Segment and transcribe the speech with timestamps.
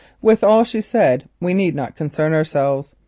[0.19, 2.95] With all she said we need not concern ourselves.